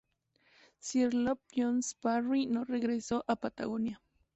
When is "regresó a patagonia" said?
2.65-4.01